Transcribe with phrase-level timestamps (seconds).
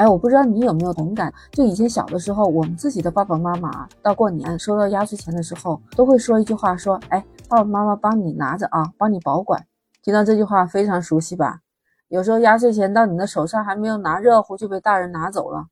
[0.00, 1.30] 哎，我不知道你有没有同感？
[1.52, 9.62] 就以前小的时候，我们自己的爸爸妈妈到过年收到压岁钱的时候，都会说一句话，说：“哎，爸爸妈妈帮你拿着啊，帮你保管。”
[10.02, 11.60] 听到这句话非常熟悉吧？
[12.08, 15.66] 有时候压岁钱到你的手上还没有拿热乎，就被大人拿走了。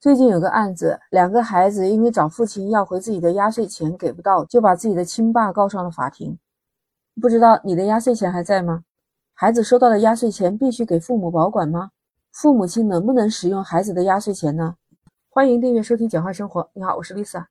[0.00, 6.36] 最近有个案子，两个孩子因为找父亲要回自己的压岁钱给不到，就把自己的亲爸告上了法庭。
[7.20, 8.82] 不知道你的压岁钱还在吗？
[9.32, 11.90] 孩子收到的压岁钱必须给父母保管吗？
[12.32, 14.76] 父母亲能不能使用孩子的压岁钱呢？
[15.28, 16.62] 欢迎订阅收听《简化生活》。
[16.74, 17.44] 你好，我是 Lisa。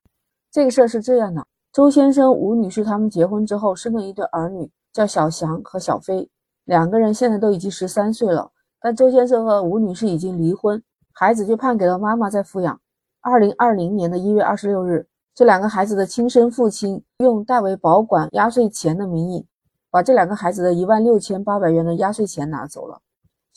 [0.49, 6.29] 这个事儿是这样的：周先生、吴女士他们结婚之后生了一对儿女，叫小翔和小飞。
[6.63, 10.81] 两个人现在都已经十三岁了，但周先生和吴女士已经离婚。
[11.11, 12.79] 孩子就判给了妈妈在抚养。
[13.19, 19.45] 二零二零年的一月二十六日，这两个孩子的亲生父亲用代为保管压岁钱的名义，
[19.91, 23.01] 把这两个孩子的一万六千八百元的压岁钱拿走了。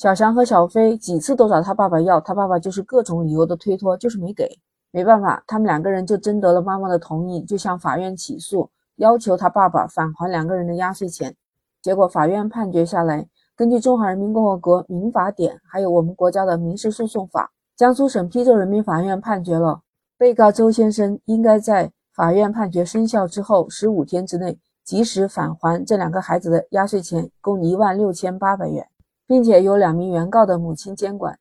[0.03, 4.59] 小翔和小飞几次都找他爸爸要，他爸爸就是各种理由的推脱，就是没给。
[4.91, 11.37] 没办法，他们两个人就征得了妈妈的同意，就向法院起诉，要求他爸爸返还两个人的压岁钱。
[11.81, 13.29] 结果法院判决下来。
[13.55, 19.83] 根据《中华人民共和国民法典》，还有我们国家的民事诉讼法，江苏省邳州人民法院判决了，
[20.19, 28.85] 被告周先生应该在法院判决生效之后十五天之内，及时返还这两个孩子的压岁钱，共一万六千八百元，
[29.33, 31.39] 并且由两名原告的母亲监管。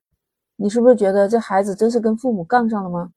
[0.55, 3.09] 你是不是觉得这孩子真是跟父母杠上了吗？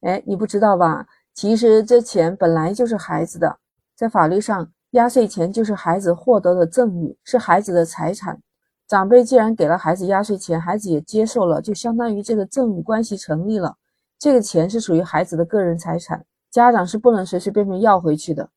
[0.00, 1.06] 哎，你不知道吧？
[1.34, 3.58] 其实这钱本来就是孩子的，
[3.94, 4.68] 在法律上。
[4.92, 8.42] 压岁钱就是孩子获得的赠与，是孩子的财产。
[8.88, 13.76] 长辈既然给了孩子压岁钱，孩子也接受了，就相当于这个赠与关系成立了。
[14.18, 18.48] 这个钱是属于孩子的个人财产，家长是不能随随便便要回去的。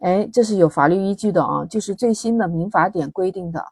[0.00, 3.62] 哎，这是有法律依据的啊，就是最新的民法典规定的。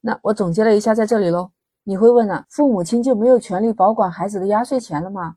[0.00, 1.50] 那我总结了一下，在这里喽。
[1.84, 5.36] 你会问了，父母亲就没有权利保管孩子的压岁钱了吗？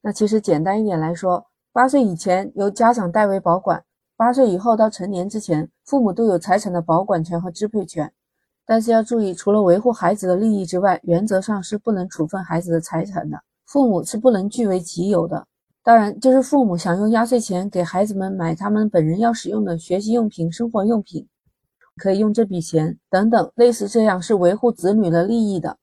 [0.00, 3.84] 那其实简单一点来说，八岁以前由家长代为保管。
[4.16, 8.12] 八岁以后到成年之前，父母都有财产的保管权和支配权。
[8.64, 13.38] 但是要注意，除了维护孩子的利益之外，原则上是不能处分孩子的财产的。
[13.66, 15.46] 父母是不能据为己有的。
[15.82, 21.26] 当然，就是父母想用压岁钱给孩子们买他们本人要使用的学习用品、生活用品，
[21.96, 25.76] 可以用这笔钱等等，类似这样是维护子女的利益的。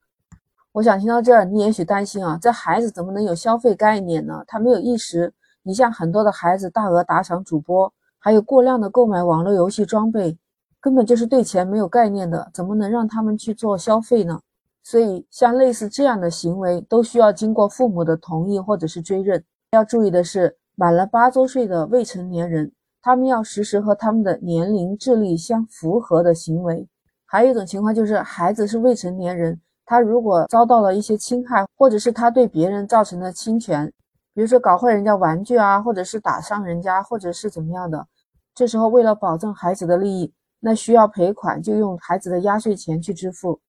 [0.72, 4.44] 我想听到这儿，你也许担心啊，这孩子怎么能有消费概念呢？
[4.47, 5.34] 他没有意识。
[5.64, 7.92] 你像很多的孩子大额打赏主播。
[8.22, 10.38] 还有过量的购买网络游戏装备，
[10.81, 14.41] 根本就是对钱没有概念的，怎么能让他们去做消费呢？
[14.84, 19.41] 所以，像类似这样的行为，都需要经过父母的同意或者是追认。
[19.72, 22.70] 要注意的是，满了八周岁的未成年人，
[23.01, 26.87] 他们要实施和他们的年龄、智力相符合的行为。
[27.25, 33.91] 还有一种情况就是，孩子是未成年人，他如果遭到了一些侵害，或者是他对别人造成的侵权。
[34.33, 38.07] 比如说搞坏人家玩具啊，或者是打伤人家，或者是怎么样的，
[38.53, 43.59] 这时候为了保证孩子的利益，那需要赔款就用孩子的压岁钱去支付。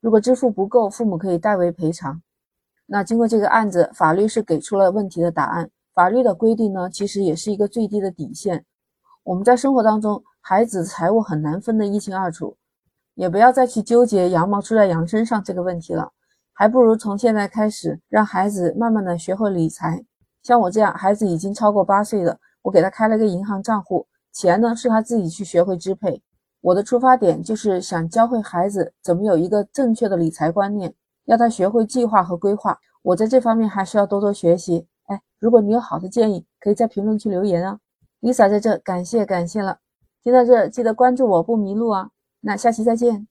[0.00, 2.20] 如果支付不够，父母可以代为赔偿。
[2.86, 5.70] 那经过这个案子，法律是给出了问题的答案。
[5.94, 8.64] 法律的规定呢，其实也是一个最低的底线。
[9.22, 12.56] 我们在生活当中，孩子财务很难分得一清二楚，
[13.14, 16.10] 也不要再去纠结羊毛出在羊身上这个问题了，
[16.54, 20.02] 还不如从现在开始，让孩子慢慢的学会理财。
[20.42, 26.22] 像我这样，孩子已经超过八岁的，我给他开了个银行账户，钱呢是他自己去学会支配。
[26.62, 30.94] 我的出发点就是想教会孩子怎么有一个正确的理财观念，
[31.26, 32.78] 要他学会计划和规划。
[33.02, 34.86] 我在这方面还是要多多学习。
[35.06, 37.78] 哎，如果你有好的建议，可以在评论区留言啊。
[38.20, 39.78] Lisa 在这，感谢感谢了。
[40.22, 42.10] 听到这，记得关注我不迷路啊。
[42.40, 43.29] 那下期再见。